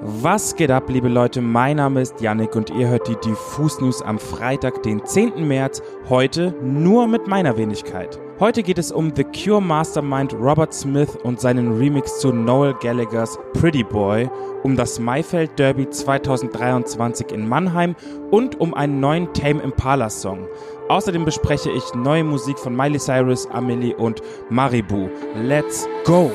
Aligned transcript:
Was 0.00 0.54
geht 0.54 0.70
ab, 0.70 0.84
liebe 0.88 1.08
Leute? 1.08 1.40
Mein 1.40 1.78
Name 1.78 2.00
ist 2.02 2.20
Yannick 2.20 2.54
und 2.54 2.70
ihr 2.70 2.86
hört 2.86 3.08
die 3.08 3.16
Diffus 3.16 3.80
News 3.80 4.00
am 4.00 4.20
Freitag, 4.20 4.84
den 4.84 5.04
10. 5.04 5.46
März, 5.46 5.82
heute 6.08 6.54
nur 6.62 7.08
mit 7.08 7.26
meiner 7.26 7.56
Wenigkeit. 7.56 8.16
Heute 8.38 8.62
geht 8.62 8.78
es 8.78 8.92
um 8.92 9.12
The 9.16 9.24
Cure 9.24 9.60
Mastermind 9.60 10.34
Robert 10.34 10.72
Smith 10.72 11.18
und 11.24 11.40
seinen 11.40 11.76
Remix 11.76 12.20
zu 12.20 12.32
Noel 12.32 12.74
Gallaghers 12.74 13.40
Pretty 13.54 13.82
Boy, 13.82 14.30
um 14.62 14.76
das 14.76 15.00
Maifeld 15.00 15.58
Derby 15.58 15.90
2023 15.90 17.32
in 17.32 17.48
Mannheim 17.48 17.96
und 18.30 18.60
um 18.60 18.74
einen 18.74 19.00
neuen 19.00 19.32
Tame 19.32 19.60
Impala 19.62 20.10
Song. 20.10 20.46
Außerdem 20.88 21.24
bespreche 21.24 21.72
ich 21.72 21.92
neue 21.94 22.22
Musik 22.22 22.60
von 22.60 22.76
Miley 22.76 23.00
Cyrus, 23.00 23.48
Amelie 23.50 23.96
und 23.96 24.22
Maribu. 24.48 25.08
Let's 25.42 25.88
go! 26.04 26.30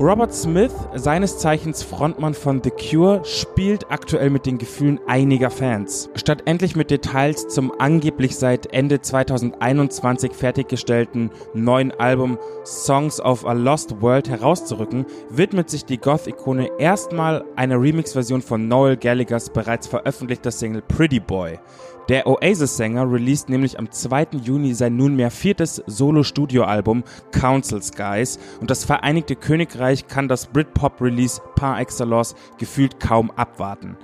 Robert 0.00 0.32
Smith, 0.32 0.70
seines 0.94 1.38
Zeichens 1.38 1.82
Frontmann 1.82 2.32
von 2.32 2.62
The 2.62 2.70
Cure, 2.70 3.20
spielt 3.24 3.90
aktuell 3.90 4.30
mit 4.30 4.46
den 4.46 4.56
Gefühlen 4.56 5.00
einiger 5.08 5.50
Fans. 5.50 6.08
Statt 6.14 6.44
endlich 6.44 6.76
mit 6.76 6.92
Details 6.92 7.48
zum 7.48 7.72
angeblich 7.80 8.36
seit 8.36 8.72
Ende 8.72 9.00
2021 9.00 10.34
fertiggestellten 10.34 11.32
neuen 11.52 11.90
Album 11.90 12.38
Songs 12.64 13.20
of 13.20 13.44
a 13.44 13.54
Lost 13.54 14.00
World 14.00 14.28
herauszurücken, 14.28 15.04
widmet 15.30 15.68
sich 15.68 15.84
die 15.84 15.98
Goth-Ikone 15.98 16.70
erstmal 16.78 17.44
einer 17.56 17.82
Remix-Version 17.82 18.40
von 18.40 18.68
Noel 18.68 18.96
Gallaghers 18.96 19.50
bereits 19.50 19.88
veröffentlichter 19.88 20.52
Single 20.52 20.82
Pretty 20.82 21.18
Boy. 21.18 21.58
Der 22.08 22.26
Oasis-Sänger 22.26 23.12
released 23.12 23.50
nämlich 23.50 23.78
am 23.78 23.90
2. 23.90 24.28
Juni 24.42 24.72
sein 24.72 24.96
nunmehr 24.96 25.30
viertes 25.30 25.82
Solo-Studio-Album 25.86 27.04
Council 27.32 27.82
Skies 27.82 28.38
und 28.62 28.70
das 28.70 28.86
Vereinigte 28.86 29.36
Königreich 29.36 30.06
kann 30.06 30.26
das 30.26 30.46
Britpop-Release 30.46 31.42
par 31.54 31.78
excellence 31.78 32.34
gefühlt 32.56 32.98
kaum 32.98 33.30
abwarten. 33.32 33.98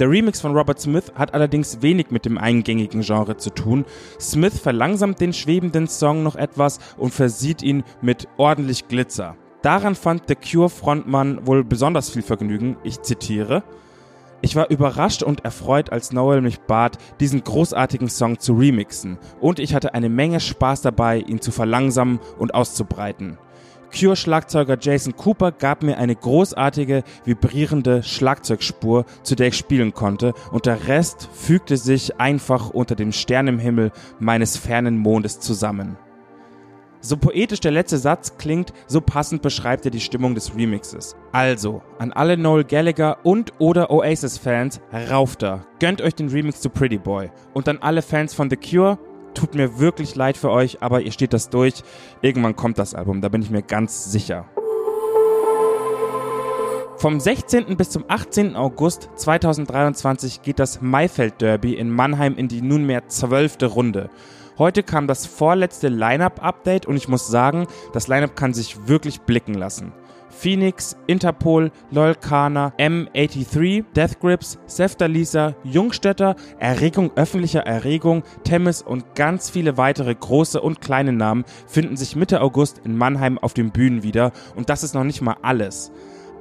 Der 0.00 0.10
Remix 0.10 0.40
von 0.40 0.56
Robert 0.56 0.80
Smith 0.80 1.12
hat 1.14 1.32
allerdings 1.32 1.80
wenig 1.80 2.10
mit 2.10 2.24
dem 2.24 2.38
eingängigen 2.38 3.02
Genre 3.02 3.36
zu 3.36 3.50
tun. 3.50 3.84
Smith 4.18 4.58
verlangsamt 4.58 5.20
den 5.20 5.32
schwebenden 5.32 5.86
Song 5.86 6.24
noch 6.24 6.34
etwas 6.34 6.80
und 6.96 7.14
versieht 7.14 7.62
ihn 7.62 7.84
mit 8.02 8.26
ordentlich 8.36 8.88
Glitzer. 8.88 9.36
Daran 9.62 9.94
fand 9.94 10.24
The 10.26 10.34
Cure-Frontmann 10.34 11.46
wohl 11.46 11.62
besonders 11.62 12.10
viel 12.10 12.22
Vergnügen. 12.22 12.76
Ich 12.82 13.00
zitiere. 13.02 13.62
Ich 14.44 14.56
war 14.56 14.68
überrascht 14.68 15.22
und 15.22 15.42
erfreut, 15.46 15.90
als 15.90 16.12
Noel 16.12 16.42
mich 16.42 16.60
bat, 16.60 16.98
diesen 17.18 17.42
großartigen 17.42 18.10
Song 18.10 18.38
zu 18.38 18.52
remixen, 18.52 19.16
und 19.40 19.58
ich 19.58 19.74
hatte 19.74 19.94
eine 19.94 20.10
Menge 20.10 20.38
Spaß 20.38 20.82
dabei, 20.82 21.20
ihn 21.20 21.40
zu 21.40 21.50
verlangsamen 21.50 22.20
und 22.38 22.52
auszubreiten. 22.52 23.38
Cure-Schlagzeuger 23.90 24.76
Jason 24.78 25.16
Cooper 25.16 25.50
gab 25.50 25.82
mir 25.82 25.96
eine 25.96 26.14
großartige, 26.14 27.04
vibrierende 27.24 28.02
Schlagzeugspur, 28.02 29.06
zu 29.22 29.34
der 29.34 29.48
ich 29.48 29.56
spielen 29.56 29.94
konnte, 29.94 30.34
und 30.52 30.66
der 30.66 30.88
Rest 30.88 31.26
fügte 31.32 31.78
sich 31.78 32.20
einfach 32.20 32.68
unter 32.68 32.96
dem 32.96 33.12
Sternenhimmel 33.12 33.92
meines 34.18 34.58
fernen 34.58 34.98
Mondes 34.98 35.40
zusammen. 35.40 35.96
So 37.04 37.18
poetisch 37.18 37.60
der 37.60 37.70
letzte 37.70 37.98
Satz 37.98 38.38
klingt, 38.38 38.72
so 38.86 39.02
passend 39.02 39.42
beschreibt 39.42 39.84
er 39.84 39.90
die 39.90 40.00
Stimmung 40.00 40.34
des 40.34 40.56
Remixes. 40.56 41.14
Also, 41.32 41.82
an 41.98 42.14
alle 42.14 42.38
Noel 42.38 42.64
Gallagher 42.64 43.18
und 43.24 43.52
oder 43.58 43.90
Oasis-Fans, 43.90 44.80
rauf 45.10 45.36
da, 45.36 45.66
gönnt 45.80 46.00
euch 46.00 46.14
den 46.14 46.30
Remix 46.30 46.62
zu 46.62 46.70
Pretty 46.70 46.96
Boy. 46.96 47.30
Und 47.52 47.68
an 47.68 47.76
alle 47.82 48.00
Fans 48.00 48.32
von 48.32 48.48
The 48.48 48.56
Cure, 48.56 48.98
tut 49.34 49.54
mir 49.54 49.78
wirklich 49.78 50.14
leid 50.14 50.38
für 50.38 50.50
euch, 50.50 50.82
aber 50.82 51.02
ihr 51.02 51.12
steht 51.12 51.34
das 51.34 51.50
durch. 51.50 51.82
Irgendwann 52.22 52.56
kommt 52.56 52.78
das 52.78 52.94
Album, 52.94 53.20
da 53.20 53.28
bin 53.28 53.42
ich 53.42 53.50
mir 53.50 53.60
ganz 53.60 54.10
sicher. 54.10 54.46
Vom 56.96 57.20
16. 57.20 57.76
bis 57.76 57.90
zum 57.90 58.04
18. 58.08 58.56
August 58.56 59.10
2023 59.16 60.40
geht 60.40 60.58
das 60.58 60.80
Maifeld 60.80 61.42
Derby 61.42 61.74
in 61.74 61.90
Mannheim 61.90 62.34
in 62.36 62.48
die 62.48 62.62
nunmehr 62.62 63.08
zwölfte 63.08 63.66
Runde. 63.66 64.08
Heute 64.56 64.84
kam 64.84 65.08
das 65.08 65.26
vorletzte 65.26 65.88
Lineup-Update 65.88 66.86
und 66.86 66.96
ich 66.96 67.08
muss 67.08 67.26
sagen, 67.26 67.66
das 67.92 68.06
Lineup 68.06 68.36
kann 68.36 68.54
sich 68.54 68.86
wirklich 68.86 69.22
blicken 69.22 69.54
lassen. 69.54 69.92
Phoenix, 70.30 70.96
Interpol, 71.08 71.72
Lolkana, 71.90 72.72
M83, 72.78 73.84
Death 73.96 74.20
Grips, 74.20 74.58
Seftalisa, 74.66 75.56
Jungstädter, 75.64 76.36
Erregung 76.60 77.10
öffentlicher 77.16 77.66
Erregung, 77.66 78.22
Temis 78.44 78.80
und 78.80 79.16
ganz 79.16 79.50
viele 79.50 79.76
weitere 79.76 80.14
große 80.14 80.60
und 80.60 80.80
kleine 80.80 81.12
Namen 81.12 81.44
finden 81.66 81.96
sich 81.96 82.14
Mitte 82.14 82.40
August 82.40 82.80
in 82.84 82.96
Mannheim 82.96 83.38
auf 83.38 83.54
den 83.54 83.72
Bühnen 83.72 84.04
wieder 84.04 84.30
und 84.54 84.70
das 84.70 84.84
ist 84.84 84.94
noch 84.94 85.04
nicht 85.04 85.20
mal 85.20 85.36
alles. 85.42 85.90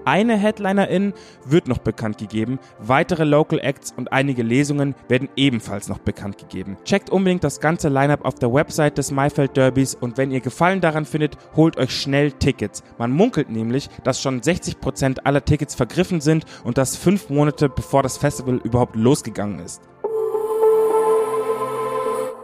Eine 0.06 0.36
Headlinerin 0.36 1.14
wird 1.46 1.68
noch 1.68 1.78
bekannt 1.78 2.18
gegeben, 2.18 2.60
weitere 2.80 3.24
Local 3.24 3.60
Acts 3.60 3.94
und 3.96 4.12
einige 4.12 4.44
Lesungen 4.44 4.96
werden 5.08 5.30
ebenfalls 5.38 5.88
noch 5.88 6.00
bekannt 6.00 6.38
gegeben. 6.38 6.78
Checkt 6.84 7.10
unbedingt 7.10 7.44
das 7.44 7.62
ganze 7.62 7.88
Lineup 7.88 8.26
auf 8.26 8.36
der 8.36 8.54
Website 8.54 8.98
des 8.98 9.12
Maifeld 9.12 9.56
Derbys 9.56 9.96
und 9.96 10.18
wenn 10.18 10.32
ihr 10.32 10.42
Gefallen 10.42 10.82
daran 10.82 11.06
findet, 11.06 11.38
holt 11.56 11.78
euch 11.78 11.92
schnell 11.92 12.34
Tickets. 12.34 12.84
Man 12.98 13.12
munkelt 13.12 13.50
nämlich, 13.50 13.90
dass 14.04 14.22
schon 14.22 14.42
60% 14.42 15.20
aller 15.24 15.46
Tickets 15.46 15.76
vergriffen 15.76 16.20
sind 16.20 16.46
und 16.66 16.78
das 16.78 16.98
fünf 16.98 17.30
Monate 17.30 17.70
bevor 17.70 18.04
das 18.04 18.18
Festival 18.18 18.60
überhaupt 18.64 18.96
losgegangen 18.96 19.60
ist. 19.60 19.82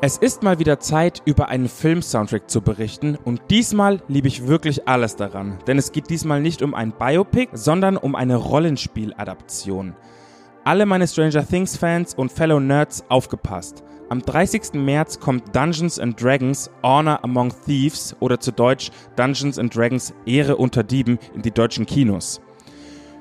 Es 0.01 0.15
ist 0.15 0.43
mal 0.43 0.59
wieder 0.59 0.79
Zeit, 0.79 1.21
über 1.25 1.49
einen 1.49 1.67
Film-Soundtrack 1.67 2.49
zu 2.49 2.61
berichten 2.61 3.17
und 3.25 3.41
diesmal 3.49 4.01
liebe 4.07 4.29
ich 4.29 4.47
wirklich 4.47 4.87
alles 4.87 5.17
daran, 5.17 5.57
denn 5.67 5.77
es 5.77 5.91
geht 5.91 6.09
diesmal 6.09 6.39
nicht 6.39 6.61
um 6.61 6.73
ein 6.73 6.93
Biopic, 6.93 7.49
sondern 7.51 7.97
um 7.97 8.15
eine 8.15 8.37
Rollenspieladaption. 8.37 9.97
Alle 10.63 10.85
meine 10.85 11.05
Stranger 11.05 11.45
Things 11.45 11.75
Fans 11.75 12.13
und 12.13 12.31
Fellow 12.31 12.61
Nerds 12.61 13.03
aufgepasst. 13.09 13.83
Am 14.07 14.21
30. 14.21 14.75
März 14.75 15.19
kommt 15.19 15.53
Dungeons 15.53 15.99
and 15.99 16.21
Dragons 16.21 16.71
Honor 16.81 17.21
Among 17.25 17.51
Thieves 17.65 18.15
oder 18.21 18.39
zu 18.39 18.53
Deutsch 18.53 18.91
Dungeons 19.17 19.59
and 19.59 19.75
Dragons 19.75 20.13
Ehre 20.25 20.55
unter 20.55 20.81
Dieben 20.81 21.19
in 21.35 21.41
die 21.41 21.51
deutschen 21.51 21.85
Kinos. 21.85 22.39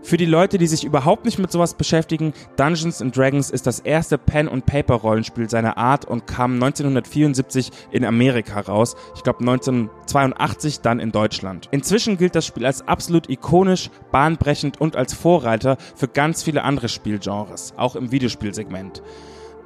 Für 0.09 0.17
die 0.17 0.25
Leute, 0.25 0.57
die 0.57 0.67
sich 0.67 0.85
überhaupt 0.85 1.27
nicht 1.27 1.39
mit 1.39 1.53
sowas 1.53 1.75
beschäftigen, 1.75 2.33
Dungeons 2.57 3.03
and 3.03 3.15
Dragons 3.15 3.51
ist 3.51 3.67
das 3.67 3.79
erste 3.79 4.17
Pen-and-Paper-Rollenspiel 4.17 5.51
seiner 5.51 5.77
Art 5.77 6.07
und 6.07 6.27
kam 6.27 6.55
1974 6.55 7.71
in 7.91 8.07
Amerika 8.07 8.59
raus. 8.61 8.97
Ich 9.15 9.23
glaube 9.23 9.41
1982 9.41 10.81
dann 10.81 10.99
in 10.99 11.13
Deutschland. 11.13 11.69
Inzwischen 11.73 12.17
gilt 12.17 12.37
das 12.37 12.47
Spiel 12.47 12.65
als 12.65 12.89
absolut 12.89 13.29
ikonisch, 13.29 13.91
bahnbrechend 14.11 14.81
und 14.81 14.97
als 14.97 15.13
Vorreiter 15.13 15.77
für 15.95 16.09
ganz 16.09 16.43
viele 16.43 16.65
andere 16.65 16.89
Spielgenres, 16.89 17.75
auch 17.77 17.95
im 17.95 18.11
Videospielsegment. 18.11 19.03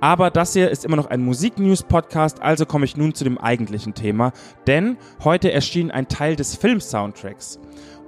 Aber 0.01 0.33
das 0.33 0.55
hier 0.55 0.73
ist 0.73 0.85
immer 0.85 0.97
noch 0.97 1.07
ein 1.07 1.23
Musik-News-Podcast, 1.23 2.43
also 2.43 2.67
komme 2.67 2.85
ich 2.85 2.97
nun 2.97 3.15
zu 3.15 3.23
dem 3.23 3.39
eigentlichen 3.39 3.95
Thema, 3.95 4.33
denn 4.67 4.97
heute 5.23 5.53
erschien 5.53 5.93
ein 5.93 6.09
Teil 6.09 6.35
des 6.35 6.57
Film-Soundtracks. 6.57 7.61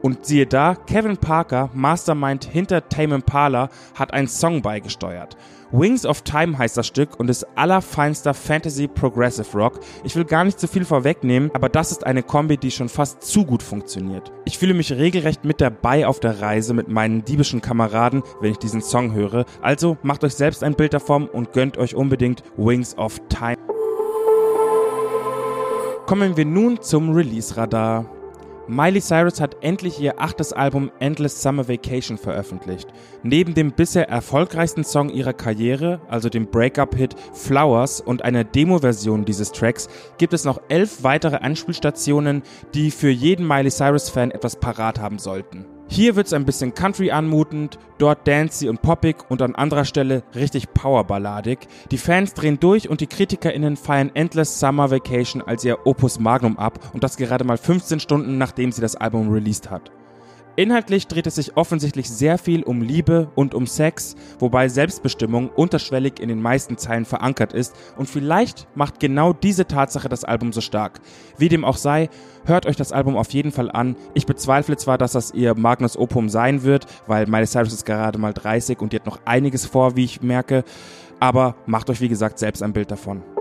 Und 0.05 0.27
siehe 0.27 0.45
da, 0.45 0.75
Kevin 0.75 1.17
Parker, 1.17 1.71
Mastermind 1.73 2.45
hinter 2.45 2.91
Tame 2.91 3.15
Impala, 3.15 3.71
hat 3.95 4.13
einen 4.13 4.29
Song 4.29 4.61
beigesteuert. 4.61 5.35
Wings 5.73 6.05
of 6.05 6.21
Time 6.21 6.59
heißt 6.59 6.77
das 6.77 6.89
Stück 6.89 7.19
und 7.19 7.31
ist 7.31 7.47
allerfeinster 7.57 8.35
Fantasy 8.35 8.87
Progressive 8.87 9.57
Rock. 9.57 9.81
Ich 10.05 10.15
will 10.15 10.27
gar 10.27 10.45
nicht 10.45 10.61
zu 10.61 10.69
viel 10.69 10.85
vorwegnehmen, 10.85 11.51
aber 11.55 11.71
das 11.71 11.91
ist 11.91 12.05
eine 12.05 12.23
Kombi, 12.23 12.59
die 12.59 12.71
schon 12.71 12.91
fast 12.91 13.23
zu 13.23 13.47
gut 13.47 13.63
funktioniert. 13.63 14.31
Ich 14.45 14.59
fühle 14.59 14.75
mich 14.75 14.93
regelrecht 14.93 15.47
mit 15.47 15.63
dabei 15.63 16.07
auf 16.07 16.21
der 16.21 16.43
Reise 16.43 16.75
mit 16.75 16.89
meinen 16.89 17.25
diebischen 17.25 17.63
Kameraden, 17.63 18.23
wenn 18.43 18.51
ich 18.51 18.59
diesen 18.59 18.83
Song 18.83 19.15
höre. 19.15 19.47
Also 19.63 19.97
macht 20.03 20.23
euch 20.23 20.35
selbst 20.35 20.63
ein 20.63 20.75
Bild 20.75 20.93
davon 20.93 21.31
und 21.31 21.55
gönnt 21.55 21.79
euch 21.79 21.95
unbedingt 21.95 22.43
Wings 22.59 22.99
of 22.99 23.23
Time. 23.31 23.57
Kommen 26.05 26.37
wir 26.37 26.45
nun 26.45 26.83
zum 26.83 27.15
Release-Radar. 27.15 28.05
Miley 28.67 29.03
Cyrus 29.03 29.43
hat 29.43 29.59
endlich 29.61 30.01
ihr 30.01 30.19
achtes 30.21 30.55
Album 30.55 30.91
Endless 30.99 31.43
Summer 31.43 31.69
Vacation 31.69 32.17
veröffentlicht. 32.17 32.89
Neben 33.23 33.53
dem 33.53 33.73
bisher 33.73 34.09
erfolgreichsten 34.09 34.85
Song 34.85 35.11
ihrer 35.11 35.35
Karriere, 35.35 36.01
also 36.09 36.31
dem 36.31 36.47
Breakup-Hit 36.47 37.15
Flowers 37.35 38.01
und 38.01 38.23
einer 38.23 38.43
Demo-Version 38.43 39.27
dieses 39.27 39.53
Tracks, 39.53 39.89
gibt 40.17 40.33
es 40.33 40.45
noch 40.45 40.63
elf 40.69 41.03
weitere 41.03 41.37
Anspielstationen, 41.37 42.43
die 42.73 42.91
für 42.91 43.11
jeden 43.11 43.47
Miley 43.47 43.71
Cyrus-Fan 43.71 44.31
etwas 44.31 44.57
parat 44.57 44.99
haben 44.99 45.19
sollten. 45.19 45.67
Hier 45.87 46.17
wird's 46.17 46.33
ein 46.33 46.45
bisschen 46.45 46.75
Country 46.75 47.11
anmutend, 47.11 47.79
dort 47.99 48.27
dancy 48.27 48.69
und 48.69 48.83
poppig 48.83 49.17
und 49.29 49.43
an 49.43 49.55
anderer 49.55 49.85
Stelle 49.85 50.23
richtig 50.35 50.73
powerballadig. 50.73 51.69
Die 51.91 51.99
Fans 51.99 52.35
drehen 52.35 52.59
durch 52.59 52.89
und 52.89 53.01
die 53.01 53.07
KritikerInnen 53.07 53.77
feiern 53.77 54.11
Endless 54.15 54.59
Summer 54.59 54.91
Vacation 54.91 55.43
als 55.43 55.65
ihr 55.65 55.87
Opus 55.87 56.19
Magnum 56.19 56.59
ab 56.59 56.81
und 56.95 57.05
das 57.05 57.17
gerade 57.17 57.45
mal 57.45 57.59
15 57.59 58.01
Stunden 58.01 58.39
nachdem 58.39 58.73
sie 58.73 58.81
das 58.81 58.97
Album 58.97 59.31
released 59.31 59.71
hat. 59.71 59.93
Inhaltlich 60.57 61.09
dreht 61.09 61.27
es 61.27 61.35
sich 61.35 61.57
offensichtlich 61.57 62.09
sehr 62.09 62.39
viel 62.39 62.63
um 62.63 62.81
Liebe 62.81 63.29
und 63.35 63.55
um 63.55 63.67
Sex, 63.67 64.15
wobei 64.39 64.69
Selbstbestimmung 64.69 65.49
unterschwellig 65.49 66.21
in 66.21 66.29
den 66.29 66.41
meisten 66.41 66.79
Zeilen 66.79 67.05
verankert 67.05 67.53
ist 67.53 67.75
und 67.97 68.09
vielleicht 68.09 68.69
macht 68.77 69.01
genau 69.01 69.33
diese 69.33 69.67
Tatsache 69.67 70.09
das 70.09 70.23
Album 70.23 70.53
so 70.53 70.61
stark. 70.61 71.01
Wie 71.39 71.49
dem 71.49 71.65
auch 71.65 71.77
sei, 71.77 72.09
hört 72.45 72.67
euch 72.67 72.77
das 72.77 72.93
Album 72.93 73.17
auf 73.17 73.33
jeden 73.33 73.51
Fall 73.51 73.69
an. 73.69 73.97
Ich 74.15 74.27
bezweifle 74.27 74.77
zwar, 74.77 74.97
dass 74.97 75.13
das 75.13 75.33
ihr 75.35 75.57
Magnus 75.57 75.97
Opum 75.97 76.29
sein 76.29 76.63
wird, 76.63 76.87
weil 77.09 77.27
Miley 77.27 77.49
Cyrus 77.49 77.73
ist 77.73 77.85
gerade 77.85 78.21
mal 78.21 78.33
30 78.33 78.81
und 78.81 78.93
die 78.93 78.97
hat 78.97 79.07
noch 79.07 79.19
einiges 79.25 79.67
vor, 79.67 79.97
wie 79.97 80.05
ich 80.05 80.23
merke, 80.23 80.63
aber 81.19 81.57
macht 81.67 81.91
euch 81.91 82.01
wie 82.01 82.09
gesagt 82.09 82.39
selbst 82.39 82.63
ein 82.63 82.73
Bild 82.73 82.93
davon. 82.93 83.34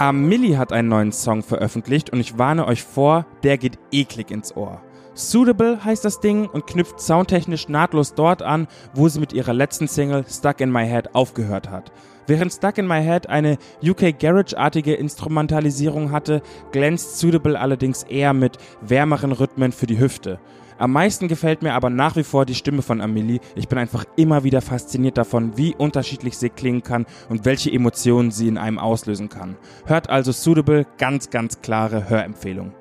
Amilli 0.00 0.52
hat 0.52 0.72
einen 0.72 0.86
neuen 0.86 1.10
Song 1.10 1.42
veröffentlicht 1.42 2.10
und 2.10 2.20
ich 2.20 2.38
warne 2.38 2.68
euch 2.68 2.84
vor, 2.84 3.26
der 3.42 3.58
geht 3.58 3.80
eklig 3.90 4.30
ins 4.30 4.56
Ohr. 4.56 4.80
Suitable 5.14 5.84
heißt 5.84 6.04
das 6.04 6.20
Ding 6.20 6.46
und 6.46 6.68
knüpft 6.68 7.00
soundtechnisch 7.00 7.68
nahtlos 7.68 8.14
dort 8.14 8.40
an, 8.40 8.68
wo 8.94 9.08
sie 9.08 9.18
mit 9.18 9.32
ihrer 9.32 9.52
letzten 9.52 9.88
Single 9.88 10.24
Stuck 10.30 10.60
in 10.60 10.70
My 10.70 10.86
Head 10.86 11.16
aufgehört 11.16 11.68
hat. 11.68 11.90
Während 12.28 12.52
Stuck 12.52 12.78
in 12.78 12.86
My 12.86 13.02
Head 13.02 13.28
eine 13.28 13.58
UK 13.82 14.16
Garage-artige 14.16 14.94
Instrumentalisierung 14.94 16.12
hatte, 16.12 16.42
glänzt 16.70 17.18
Suitable 17.18 17.58
allerdings 17.58 18.04
eher 18.04 18.34
mit 18.34 18.56
wärmeren 18.80 19.32
Rhythmen 19.32 19.72
für 19.72 19.88
die 19.88 19.98
Hüfte. 19.98 20.38
Am 20.78 20.92
meisten 20.92 21.26
gefällt 21.26 21.62
mir 21.62 21.74
aber 21.74 21.90
nach 21.90 22.14
wie 22.14 22.22
vor 22.22 22.46
die 22.46 22.54
Stimme 22.54 22.82
von 22.82 23.00
Amelie. 23.00 23.40
Ich 23.56 23.66
bin 23.66 23.78
einfach 23.78 24.04
immer 24.14 24.44
wieder 24.44 24.60
fasziniert 24.60 25.18
davon, 25.18 25.56
wie 25.56 25.74
unterschiedlich 25.74 26.38
sie 26.38 26.50
klingen 26.50 26.84
kann 26.84 27.04
und 27.28 27.44
welche 27.44 27.72
Emotionen 27.72 28.30
sie 28.30 28.46
in 28.46 28.58
einem 28.58 28.78
auslösen 28.78 29.28
kann. 29.28 29.56
Hört 29.86 30.08
also 30.08 30.30
Suitable, 30.30 30.86
ganz, 30.96 31.30
ganz 31.30 31.62
klare 31.62 32.08
Hörempfehlung. 32.08 32.72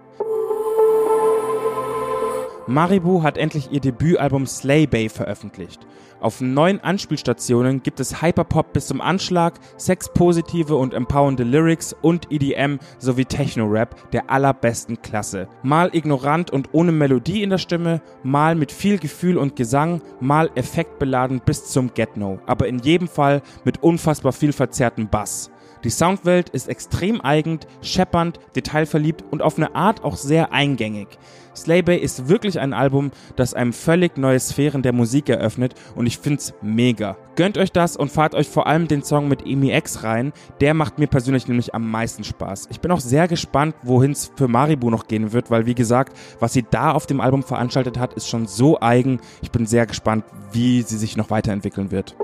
Maribu 2.68 3.24
hat 3.24 3.38
endlich 3.38 3.72
ihr 3.72 3.80
Debütalbum 3.80 4.46
Slay 4.46 4.88
Bay 4.88 5.08
veröffentlicht. 5.08 5.88
Auf 6.20 6.42
neun 6.42 6.80
Anspielstationen 6.82 7.82
gibt 7.82 8.00
es 8.00 8.22
Hyperpop 8.22 8.74
bis 8.74 8.88
zum 8.88 9.00
Anschlag, 9.00 9.54
sexpositive 9.78 10.76
und 10.76 10.94
empowernde 10.94 11.44
Lyrics 11.44 11.96
und 12.02 12.30
EDM 12.32 12.80
sowie 12.98 13.24
Techno-Rap 13.24 14.12
der 14.12 14.30
allerbesten 14.30 15.02
Klasse. 15.02 15.48
Mal 15.64 15.96
ignorant 15.96 16.52
und 16.52 16.70
ohne 16.74 16.92
Melodie 16.92 17.44
in 17.44 17.52
der 17.52 17.58
Stimme, 17.58 18.02
mal 18.24 18.56
mit 18.56 18.72
viel 18.72 18.98
Gefühl 18.98 19.38
und 19.38 19.56
Gesang, 19.56 20.02
mal 20.20 20.50
effektbeladen 20.56 21.40
bis 21.46 21.68
zum 21.70 21.94
Get-No, 21.94 22.40
aber 22.48 22.68
in 22.68 22.80
jedem 22.80 23.08
Fall 23.08 23.42
mit 23.64 23.82
unfassbar 23.82 24.34
viel 24.34 24.52
verzerrtem 24.52 25.08
Bass. 25.08 25.52
Die 25.88 25.92
Soundwelt 25.92 26.50
ist 26.50 26.68
extrem 26.68 27.22
eigen, 27.22 27.62
scheppernd, 27.82 28.42
detailverliebt 28.58 29.24
und 29.32 29.42
auf 29.42 29.56
eine 29.56 29.74
Art 29.74 30.04
auch 30.04 30.18
sehr 30.18 30.52
eingängig. 30.52 31.08
Slay 31.56 31.82
Bay 31.82 31.98
ist 31.98 32.28
wirklich 32.28 32.60
ein 32.60 32.74
Album, 32.74 33.12
das 33.38 33.54
einem 33.54 33.72
völlig 33.72 34.18
neue 34.18 34.38
Sphären 34.42 34.82
der 34.82 34.92
Musik 34.92 35.30
eröffnet 35.30 35.76
und 35.96 36.06
ich 36.06 36.18
find's 36.18 36.54
mega. 36.62 37.16
Gönnt 37.38 37.58
euch 37.58 37.72
das 37.72 37.96
und 37.96 38.12
fahrt 38.12 38.36
euch 38.36 38.50
vor 38.50 38.68
allem 38.68 38.90
den 38.90 39.02
Song 39.02 39.30
mit 39.30 39.48
Emi 39.48 39.74
X 39.74 40.04
rein. 40.04 40.34
Der 40.60 40.74
macht 40.74 41.00
mir 41.00 41.08
persönlich 41.08 41.48
nämlich 41.48 41.74
am 41.74 41.90
meisten 41.90 42.26
Spaß. 42.26 42.68
Ich 42.70 42.82
bin 42.82 42.92
auch 42.92 43.00
sehr 43.00 43.30
gespannt, 43.30 43.74
wohin 43.82 44.12
es 44.12 44.30
für 44.36 44.50
Maribu 44.50 44.90
noch 44.90 45.08
gehen 45.08 45.32
wird, 45.32 45.50
weil 45.52 45.68
wie 45.68 45.76
gesagt, 45.76 46.18
was 46.42 46.52
sie 46.52 46.66
da 46.70 46.92
auf 46.92 47.06
dem 47.08 47.22
Album 47.22 47.44
veranstaltet 47.44 47.98
hat, 47.98 48.14
ist 48.14 48.28
schon 48.28 48.46
so 48.46 48.78
eigen. 48.82 49.22
Ich 49.42 49.52
bin 49.52 49.66
sehr 49.66 49.86
gespannt, 49.86 50.26
wie 50.52 50.82
sie 50.82 50.98
sich 50.98 51.16
noch 51.16 51.30
weiterentwickeln 51.30 51.92
wird. 51.92 52.18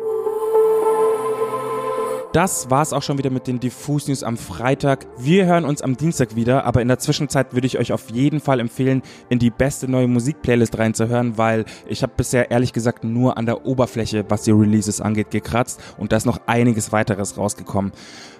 Das 2.33 2.71
war's 2.71 2.93
auch 2.93 3.03
schon 3.03 3.19
wieder 3.19 3.29
mit 3.29 3.45
den 3.45 3.59
Diffus 3.59 4.07
News 4.07 4.23
am 4.23 4.37
Freitag. 4.37 5.05
Wir 5.19 5.45
hören 5.45 5.65
uns 5.65 5.83
am 5.83 5.95
Dienstag 5.95 6.35
wieder, 6.35 6.65
aber 6.65 6.81
in 6.81 6.87
der 6.87 6.97
Zwischenzeit 6.97 7.53
würde 7.53 7.67
ich 7.67 7.77
euch 7.77 7.93
auf 7.93 8.09
jeden 8.09 8.39
Fall 8.39 8.59
empfehlen, 8.59 9.03
in 9.29 9.37
die 9.37 9.51
beste 9.51 9.87
neue 9.87 10.07
Musikplaylist 10.07 10.79
reinzuhören, 10.79 11.37
weil 11.37 11.65
ich 11.85 12.01
habe 12.01 12.13
bisher 12.17 12.49
ehrlich 12.49 12.73
gesagt 12.73 13.03
nur 13.03 13.37
an 13.37 13.45
der 13.45 13.67
Oberfläche, 13.67 14.25
was 14.29 14.41
die 14.41 14.51
Releases 14.51 14.99
angeht, 14.99 15.29
gekratzt 15.29 15.79
und 15.99 16.11
da 16.11 16.17
ist 16.17 16.25
noch 16.25 16.39
einiges 16.47 16.91
weiteres 16.91 17.37
rausgekommen. 17.37 17.91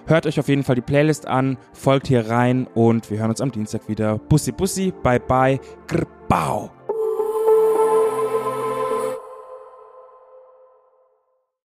Hört 0.06 0.26
euch 0.26 0.40
auf 0.40 0.48
jeden 0.48 0.64
Fall 0.64 0.74
die 0.74 0.80
Playlist 0.80 1.28
an, 1.28 1.56
folgt 1.72 2.08
hier 2.08 2.28
rein 2.28 2.66
und 2.74 3.12
wir 3.12 3.20
hören 3.20 3.30
uns 3.30 3.40
am 3.40 3.52
Dienstag 3.52 3.88
wieder. 3.88 4.18
Bussi 4.18 4.50
Bussi, 4.50 4.92
bye 5.04 5.20
bye, 5.20 5.60
grbau. 5.86 6.72